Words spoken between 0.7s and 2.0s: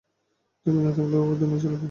না থাকলেও দুনিয়া চলবে।